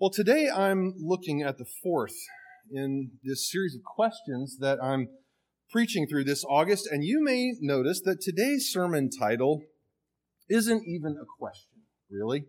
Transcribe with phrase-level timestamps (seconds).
[0.00, 2.16] Well, today I'm looking at the fourth
[2.68, 5.08] in this series of questions that I'm
[5.70, 9.62] preaching through this August, and you may notice that today's sermon title
[10.50, 12.46] isn't even a question, really.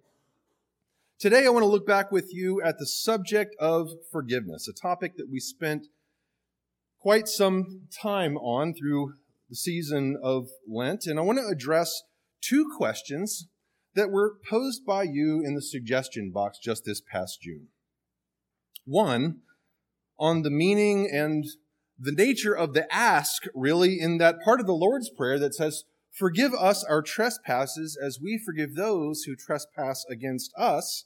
[1.20, 5.16] Today I want to look back with you at the subject of forgiveness, a topic
[5.18, 5.86] that we spent
[7.00, 9.14] quite some time on through
[9.52, 12.02] the season of Lent, and I want to address
[12.42, 13.50] two questions
[13.96, 17.68] that were posed by you in the suggestion box just this past June.
[18.86, 19.42] One,
[20.20, 21.46] on the meaning and
[21.98, 25.86] the nature of the ask, really, in that part of the Lord's Prayer that says,
[26.12, 31.06] Forgive us our trespasses as we forgive those who trespass against us.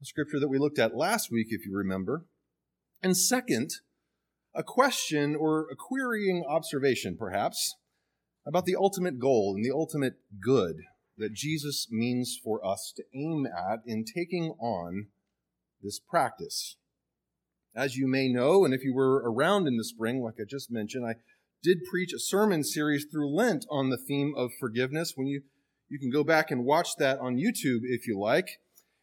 [0.00, 2.26] A scripture that we looked at last week, if you remember.
[3.02, 3.70] And second,
[4.54, 7.74] a question or a querying observation, perhaps,
[8.46, 10.76] about the ultimate goal and the ultimate good
[11.20, 15.06] that Jesus means for us to aim at in taking on
[15.82, 16.76] this practice.
[17.76, 20.72] As you may know, and if you were around in the spring, like I just
[20.72, 21.14] mentioned, I
[21.62, 25.12] did preach a sermon series through Lent on the theme of forgiveness.
[25.14, 25.42] When you,
[25.88, 28.48] you can go back and watch that on YouTube if you like.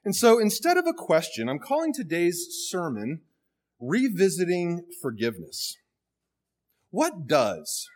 [0.04, 3.22] And so instead of a question, I'm calling today's sermon
[3.80, 5.78] Revisiting Forgiveness.
[6.90, 7.88] What does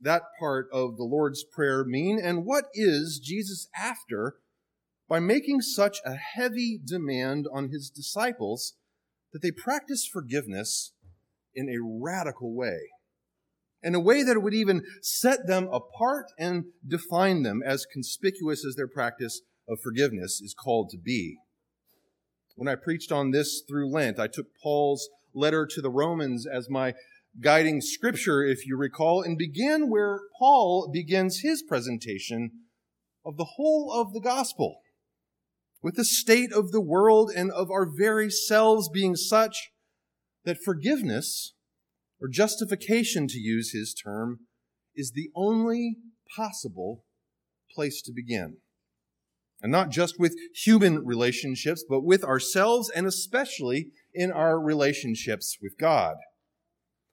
[0.00, 2.20] that part of the Lord's Prayer mean?
[2.22, 4.36] And what is Jesus after
[5.08, 8.74] by making such a heavy demand on his disciples
[9.32, 10.92] that they practice forgiveness
[11.54, 12.78] in a radical way?
[13.82, 18.74] In a way that would even set them apart and define them as conspicuous as
[18.74, 21.36] their practice of forgiveness is called to be.
[22.56, 26.68] When I preached on this through Lent, I took Paul's letter to the Romans as
[26.68, 26.94] my
[27.40, 32.50] guiding scripture, if you recall, and begin where Paul begins his presentation
[33.24, 34.80] of the whole of the gospel,
[35.82, 39.70] with the state of the world and of our very selves being such
[40.44, 41.54] that forgiveness,
[42.20, 44.40] or justification to use his term,
[44.94, 45.96] is the only
[46.36, 47.04] possible
[47.72, 48.56] place to begin.
[49.60, 55.76] And not just with human relationships, but with ourselves and especially in our relationships with
[55.78, 56.16] God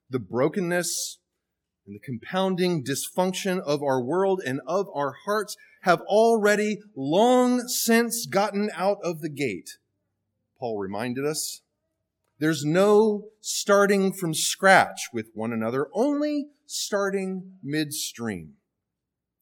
[0.09, 1.19] the brokenness
[1.85, 8.25] and the compounding dysfunction of our world and of our hearts have already long since
[8.25, 9.77] gotten out of the gate.
[10.59, 11.61] Paul reminded us.
[12.39, 18.55] There's no starting from scratch with one another, only starting midstream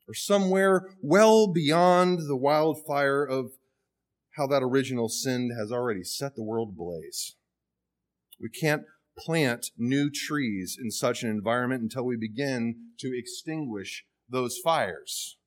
[0.08, 3.52] or somewhere well beyond the wildfire of
[4.36, 7.36] how that original sin has already set the world ablaze.
[8.40, 8.84] We can't
[9.18, 15.38] plant new trees in such an environment until we begin to extinguish those fires.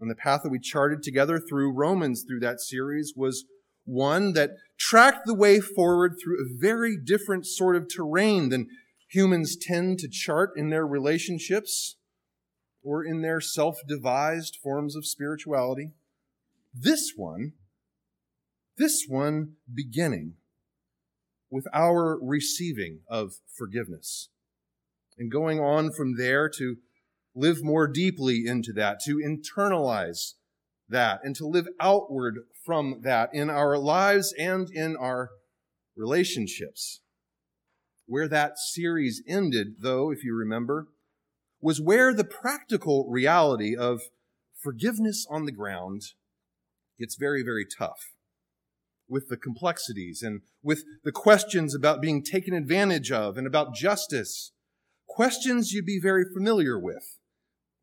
[0.00, 3.44] And the path that we charted together through Romans through that series was
[3.84, 8.66] one that tracked the way forward through a very different sort of terrain than
[9.08, 11.96] humans tend to chart in their relationships
[12.82, 15.92] or in their self devised forms of spirituality.
[16.74, 17.52] This one,
[18.76, 20.34] this one beginning
[21.56, 24.28] with our receiving of forgiveness.
[25.16, 26.76] And going on from there to
[27.34, 30.34] live more deeply into that, to internalize
[30.86, 35.30] that, and to live outward from that in our lives and in our
[35.96, 37.00] relationships.
[38.04, 40.88] Where that series ended, though, if you remember,
[41.62, 44.02] was where the practical reality of
[44.62, 46.02] forgiveness on the ground
[46.98, 48.15] gets very, very tough
[49.08, 54.52] with the complexities and with the questions about being taken advantage of and about justice.
[55.08, 57.18] Questions you'd be very familiar with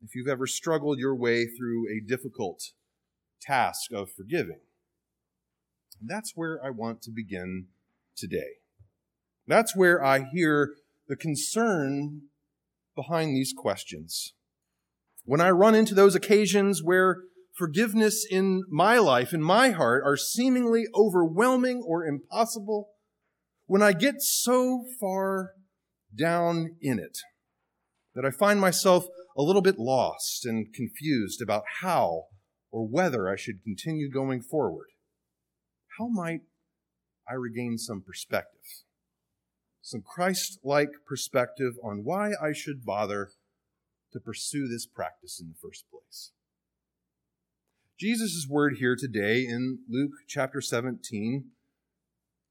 [0.02, 2.72] if you've ever struggled your way through a difficult
[3.40, 4.60] task of forgiving.
[6.00, 7.68] And that's where I want to begin
[8.16, 8.58] today.
[9.46, 10.74] That's where I hear
[11.08, 12.22] the concern
[12.94, 14.34] behind these questions.
[15.24, 17.22] When I run into those occasions where
[17.54, 22.90] forgiveness in my life, in my heart, are seemingly overwhelming or impossible,
[23.66, 25.52] when I get so far
[26.14, 27.18] down in it
[28.14, 29.06] that I find myself
[29.36, 32.24] a little bit lost and confused about how
[32.70, 34.88] or whether I should continue going forward,
[35.98, 36.40] how might
[37.28, 38.60] I regain some perspective?
[39.80, 43.30] Some Christ like perspective on why I should bother
[44.12, 46.32] to pursue this practice in the first place.
[47.98, 51.44] Jesus' word here today in Luke chapter 17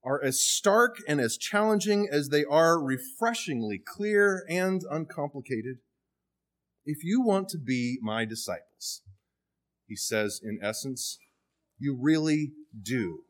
[0.02, 5.78] are as stark and as challenging as they are refreshingly clear and uncomplicated.
[6.86, 9.02] If you want to be my disciples,
[9.86, 11.18] he says in essence,
[11.78, 12.52] you really
[12.82, 13.24] do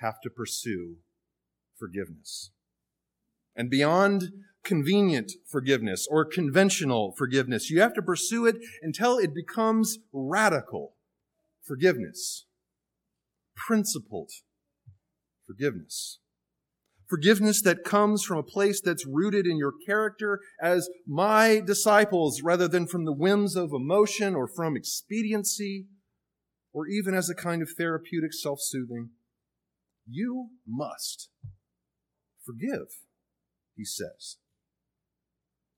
[0.00, 0.96] have to pursue
[1.78, 2.50] forgiveness.
[3.56, 4.24] And beyond
[4.62, 10.93] convenient forgiveness or conventional forgiveness, you have to pursue it until it becomes radical
[11.66, 12.46] forgiveness,
[13.56, 14.30] principled
[15.46, 16.20] forgiveness.
[17.08, 22.66] Forgiveness that comes from a place that's rooted in your character as my disciples rather
[22.66, 25.86] than from the whims of emotion or from expediency
[26.72, 29.10] or even as a kind of therapeutic self soothing.
[30.08, 31.28] You must
[32.44, 32.88] forgive,
[33.76, 34.38] he says.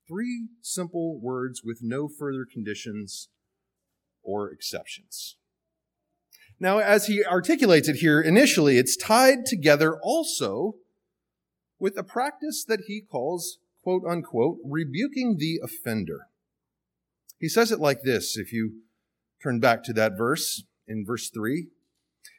[0.08, 3.28] Three simple words with no further conditions
[4.22, 5.36] or exceptions.
[6.58, 10.76] Now, as he articulates it here initially, it's tied together also
[11.78, 16.28] with a practice that he calls, quote unquote, rebuking the offender.
[17.38, 18.80] He says it like this, if you
[19.42, 21.68] turn back to that verse in verse 3.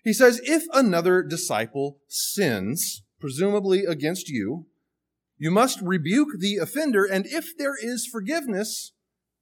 [0.03, 4.65] He says, If another disciple sins, presumably against you,
[5.37, 8.93] you must rebuke the offender, and if there is forgiveness,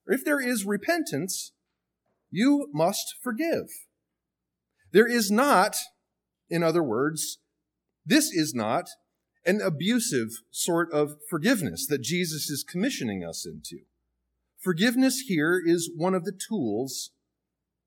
[0.06, 1.54] or if there is repentance,
[2.30, 3.70] you must forgive.
[4.96, 5.76] There is not,
[6.50, 7.40] in other words,
[8.06, 8.88] this is not
[9.46, 13.84] an abusive sort of forgiveness that Jesus is commissioning us into.
[14.58, 17.12] Forgiveness here is one of the tools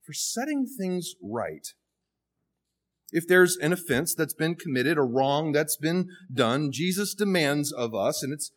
[0.05, 1.69] for setting things right.
[3.11, 7.95] If there's an offense that's been committed, a wrong that's been done, Jesus demands of
[7.95, 8.51] us, and it's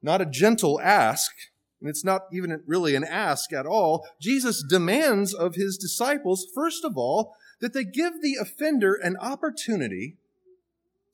[0.00, 1.32] not a gentle ask,
[1.80, 4.06] and it's not even really an ask at all.
[4.20, 10.16] Jesus demands of his disciples, first of all, that they give the offender an opportunity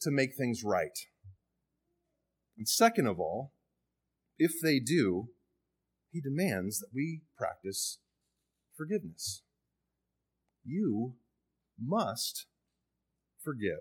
[0.00, 0.98] to make things right.
[2.56, 3.52] And second of all,
[4.38, 5.28] if they do,
[6.12, 7.98] he demands that we practice
[8.76, 9.42] forgiveness.
[10.64, 11.14] You
[11.80, 12.46] must
[13.42, 13.80] forgive.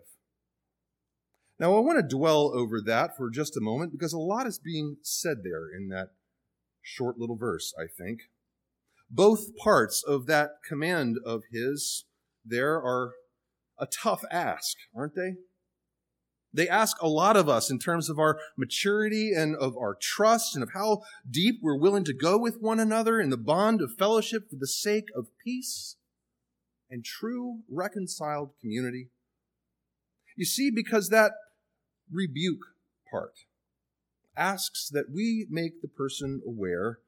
[1.59, 4.59] Now, I want to dwell over that for just a moment because a lot is
[4.59, 6.09] being said there in that
[6.81, 8.23] short little verse, I think.
[9.09, 12.05] Both parts of that command of his
[12.45, 13.13] there are
[13.79, 15.35] a tough ask, aren't they?
[16.53, 20.55] They ask a lot of us in terms of our maturity and of our trust
[20.55, 23.97] and of how deep we're willing to go with one another in the bond of
[23.97, 25.97] fellowship for the sake of peace
[26.89, 29.09] and true reconciled community.
[30.37, 31.33] You see, because that
[32.09, 32.61] rebuke
[33.11, 33.33] part
[34.37, 36.99] asks that we make the person aware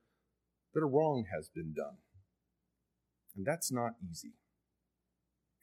[0.74, 1.98] that a wrong has been done.
[3.36, 4.34] And that's not easy.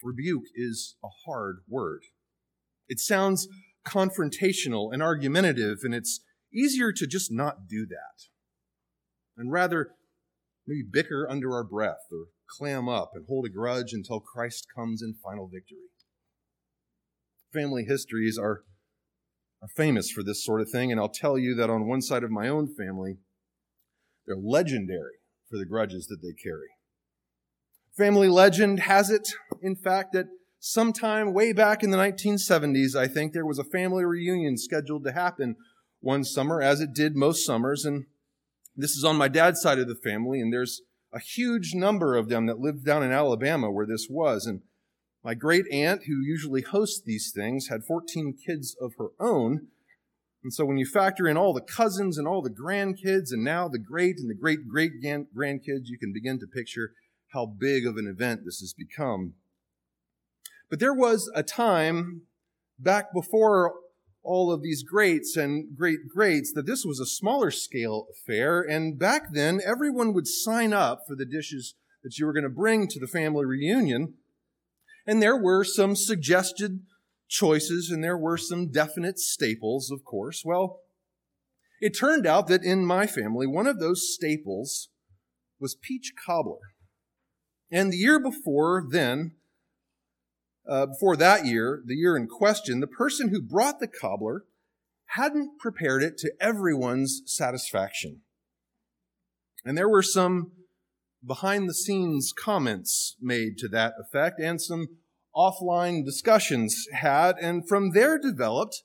[0.05, 2.03] Rebuke is a hard word.
[2.89, 3.49] It sounds
[3.87, 6.21] confrontational and argumentative, and it's
[6.53, 8.29] easier to just not do that
[9.37, 9.91] and rather
[10.67, 15.03] maybe bicker under our breath or clam up and hold a grudge until Christ comes
[15.03, 15.79] in final victory.
[17.53, 18.63] Family histories are,
[19.63, 22.25] are famous for this sort of thing, and I'll tell you that on one side
[22.25, 23.19] of my own family,
[24.27, 25.19] they're legendary
[25.49, 26.74] for the grudges that they carry.
[27.97, 29.29] Family legend has it,
[29.63, 30.27] in fact, that
[30.59, 35.13] sometime way back in the 1970s, I think, there was a family reunion scheduled to
[35.13, 35.55] happen
[36.01, 37.85] one summer, as it did most summers.
[37.85, 38.07] And
[38.75, 40.83] this is on my dad's side of the family, and there's
[41.13, 44.45] a huge number of them that lived down in Alabama where this was.
[44.45, 44.63] And
[45.23, 49.69] my great aunt, who usually hosts these things, had 14 kids of her own.
[50.43, 53.69] And so when you factor in all the cousins and all the grandkids, and now
[53.69, 56.91] the great and the great great grandkids, you can begin to picture
[57.35, 59.35] how big of an event this has become.
[60.71, 62.23] But there was a time
[62.79, 63.75] back before
[64.23, 68.63] all of these greats and great greats that this was a smaller scale affair.
[68.63, 72.49] And back then, everyone would sign up for the dishes that you were going to
[72.49, 74.15] bring to the family reunion.
[75.07, 76.81] And there were some suggested
[77.29, 80.43] choices and there were some definite staples, of course.
[80.45, 80.81] Well,
[81.81, 84.89] it turned out that in my family, one of those staples
[85.61, 86.74] was peach cobbler.
[87.71, 89.33] And the year before then,
[90.69, 94.45] uh, before that year, the year in question, the person who brought the cobbler
[95.07, 98.23] hadn't prepared it to everyone's satisfaction.
[99.65, 100.53] And there were some
[101.27, 104.89] behind the scenes comments made to that effect and some
[105.35, 108.83] offline discussions had, and from there developed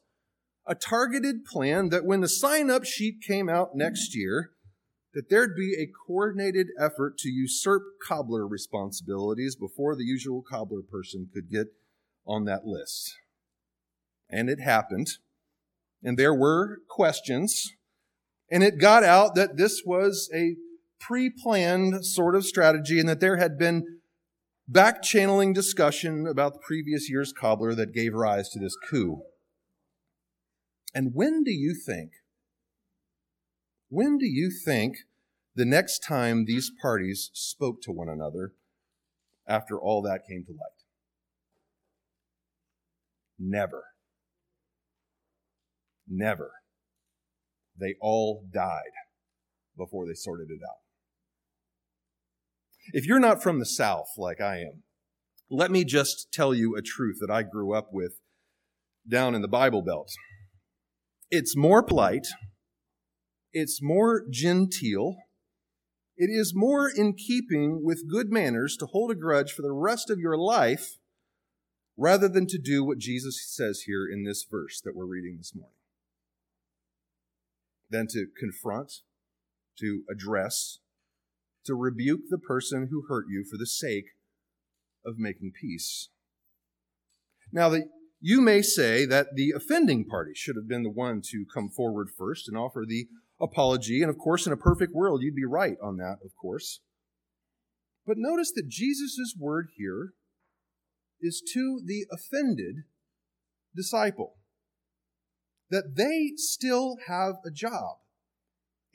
[0.65, 4.51] a targeted plan that when the sign up sheet came out next year,
[5.19, 11.27] that there'd be a coordinated effort to usurp cobbler responsibilities before the usual cobbler person
[11.33, 11.67] could get
[12.25, 13.17] on that list.
[14.29, 15.07] And it happened.
[16.01, 17.73] And there were questions.
[18.49, 20.55] And it got out that this was a
[21.01, 23.99] pre planned sort of strategy and that there had been
[24.69, 29.23] back channeling discussion about the previous year's cobbler that gave rise to this coup.
[30.95, 32.11] And when do you think,
[33.89, 34.99] when do you think
[35.59, 38.53] the next time these parties spoke to one another
[39.45, 40.79] after all that came to light?
[43.37, 43.83] Never.
[46.07, 46.51] Never.
[47.77, 48.95] They all died
[49.77, 50.77] before they sorted it out.
[52.93, 54.83] If you're not from the South like I am,
[55.49, 58.13] let me just tell you a truth that I grew up with
[59.09, 60.09] down in the Bible Belt.
[61.29, 62.27] It's more polite,
[63.51, 65.17] it's more genteel,
[66.19, 70.09] it is more in keeping with good manners to hold a grudge for the rest
[70.09, 70.97] of your life
[71.97, 75.55] rather than to do what Jesus says here in this verse that we're reading this
[75.55, 75.77] morning.
[77.89, 78.91] Than to confront,
[79.79, 80.79] to address,
[81.65, 84.09] to rebuke the person who hurt you for the sake
[85.05, 86.09] of making peace.
[87.53, 87.85] Now, the,
[88.19, 92.09] you may say that the offending party should have been the one to come forward
[92.17, 93.07] first and offer the
[93.39, 94.01] apology.
[94.01, 96.81] And of course, in a perfect world, you'd be right on that, of course.
[98.05, 100.13] But notice that Jesus' word here
[101.21, 102.83] is to the offended
[103.75, 104.35] disciple
[105.69, 107.97] that they still have a job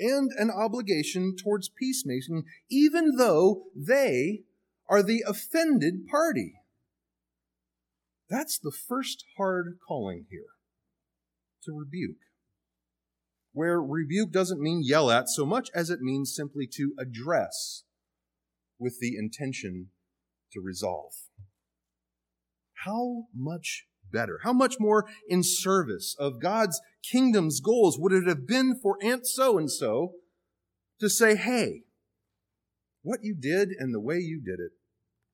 [0.00, 4.42] and an obligation towards peacemaking, even though they
[4.88, 6.54] are the offended party.
[8.28, 10.54] That's the first hard calling here
[11.64, 12.16] to rebuke.
[13.54, 17.84] Where rebuke doesn't mean yell at so much as it means simply to address
[18.78, 19.90] with the intention
[20.52, 21.12] to resolve.
[22.84, 24.40] How much better?
[24.42, 29.24] How much more in service of God's kingdom's goals would it have been for Aunt
[29.24, 30.14] so and so
[31.00, 31.82] to say, hey,
[33.02, 34.72] what you did and the way you did it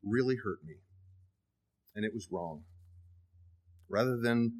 [0.04, 0.74] really hurt me,
[1.94, 2.64] and it was wrong,
[3.88, 4.52] rather than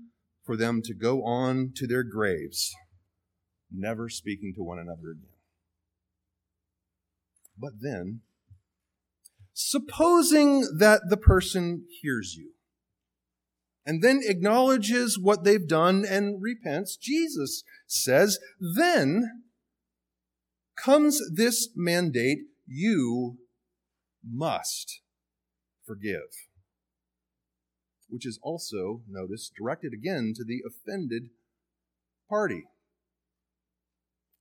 [0.45, 2.73] for them to go on to their graves,
[3.73, 5.31] never speaking to one another again.
[7.59, 8.21] But then,
[9.53, 12.53] supposing that the person hears you,
[13.85, 18.39] and then acknowledges what they've done and repents, Jesus says,
[18.77, 19.43] then
[20.77, 23.39] comes this mandate you
[24.25, 25.01] must
[25.87, 26.29] forgive.
[28.09, 31.31] Which is also, notice, directed again to the offended
[32.29, 32.65] party.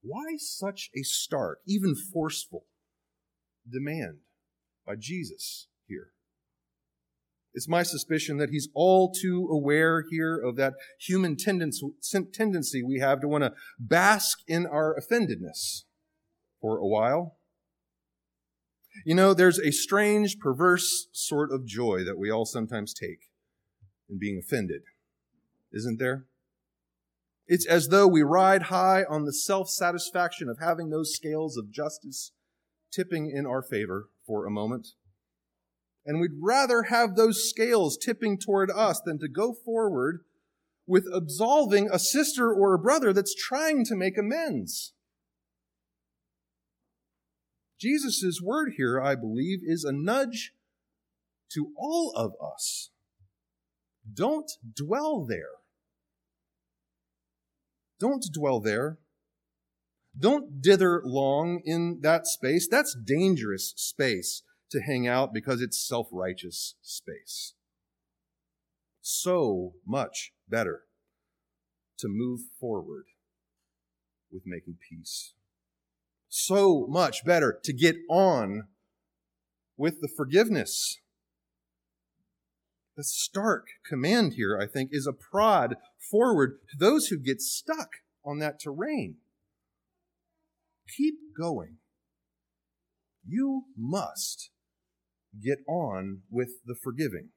[0.02, 2.66] Why such a stark, even forceful
[3.70, 4.20] demand
[4.86, 6.12] by Jesus here?
[7.54, 13.22] It's my suspicion that he's all too aware here of that human tendency we have
[13.22, 15.84] to want to bask in our offendedness
[16.62, 17.38] for a while.
[19.06, 23.30] You know, there's a strange, perverse sort of joy that we all sometimes take
[24.10, 24.82] in being offended,
[25.74, 26.26] isn't there?
[27.52, 31.72] It's as though we ride high on the self satisfaction of having those scales of
[31.72, 32.32] justice
[32.94, 34.90] tipping in our favor for a moment.
[36.06, 40.20] And we'd rather have those scales tipping toward us than to go forward
[40.86, 44.94] with absolving a sister or a brother that's trying to make amends.
[47.80, 50.52] Jesus' word here, I believe, is a nudge
[51.54, 52.92] to all of us.
[54.12, 55.59] Don't dwell there.
[58.00, 58.98] Don't dwell there.
[60.18, 62.68] Don't dither long in that space.
[62.70, 67.54] That's dangerous space to hang out because it's self righteous space.
[69.02, 70.84] So much better
[72.00, 73.06] to move forward
[74.32, 75.34] with making peace.
[76.28, 78.68] So much better to get on
[79.78, 81.00] with the forgiveness.
[83.00, 85.78] The stark command here, I think, is a prod
[86.12, 87.88] forward to those who get stuck
[88.26, 89.20] on that terrain.
[90.98, 91.78] Keep going.
[93.26, 94.50] You must
[95.42, 97.30] get on with the forgiving.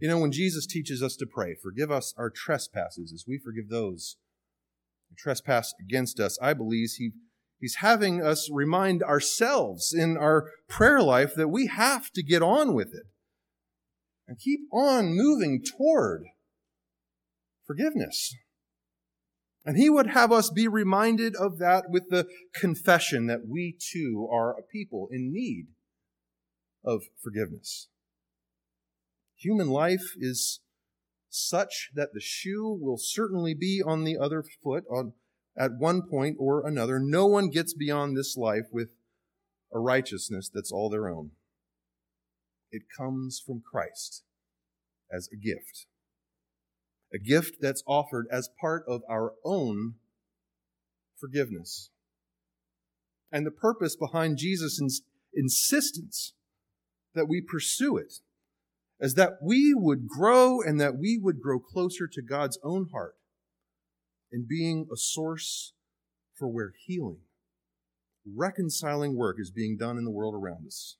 [0.00, 3.68] You know, when Jesus teaches us to pray, forgive us our trespasses as we forgive
[3.70, 4.16] those
[5.08, 7.12] who trespass against us, I believe he,
[7.60, 12.74] he's having us remind ourselves in our prayer life that we have to get on
[12.74, 13.06] with it
[14.28, 16.24] and keep on moving toward
[17.66, 18.36] forgiveness.
[19.64, 24.28] And he would have us be reminded of that with the confession that we too
[24.30, 25.66] are a people in need
[26.84, 27.88] of forgiveness.
[29.36, 30.60] Human life is
[31.30, 35.12] such that the shoe will certainly be on the other foot on,
[35.56, 36.98] at one point or another.
[36.98, 38.90] No one gets beyond this life with
[39.72, 41.32] a righteousness that's all their own.
[42.70, 44.24] It comes from Christ
[45.12, 45.86] as a gift.
[47.12, 49.94] A gift that's offered as part of our own
[51.18, 51.90] forgiveness.
[53.32, 55.02] And the purpose behind Jesus'
[55.34, 56.34] insistence
[57.14, 58.14] that we pursue it
[59.00, 63.14] is that we would grow and that we would grow closer to God's own heart
[64.32, 65.72] in being a source
[66.36, 67.20] for where healing,
[68.36, 70.96] reconciling work is being done in the world around us.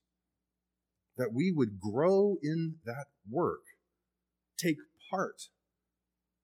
[1.18, 3.62] That we would grow in that work,
[4.58, 4.76] take
[5.10, 5.48] part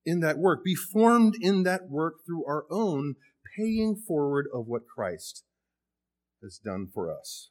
[0.05, 3.15] in that work, be formed in that work through our own
[3.57, 5.43] paying forward of what Christ
[6.43, 7.49] has done for us.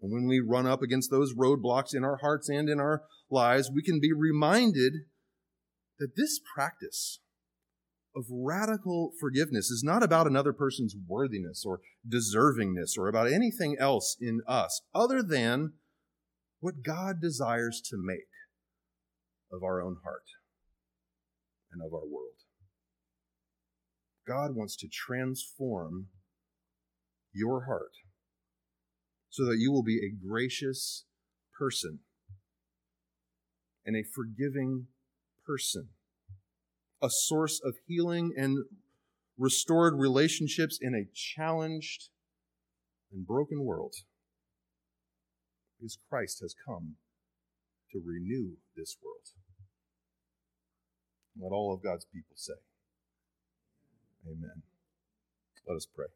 [0.00, 3.70] And when we run up against those roadblocks in our hearts and in our lives,
[3.72, 4.92] we can be reminded
[5.98, 7.20] that this practice
[8.16, 14.16] of radical forgiveness is not about another person's worthiness or deservingness or about anything else
[14.18, 15.74] in us other than
[16.60, 18.30] what God desires to make
[19.52, 20.24] of our own heart
[21.70, 22.32] and of our world.
[24.26, 26.06] God wants to transform
[27.32, 27.92] your heart
[29.28, 31.04] so that you will be a gracious
[31.58, 32.00] person
[33.84, 34.86] and a forgiving
[35.46, 35.90] person,
[37.02, 38.64] a source of healing and
[39.38, 42.08] restored relationships in a challenged
[43.12, 43.94] and broken world.
[45.78, 46.96] Because Christ has come
[47.92, 49.16] to renew this world.
[51.38, 52.54] Let all of God's people say,
[54.26, 54.62] Amen.
[55.68, 56.06] Let us pray.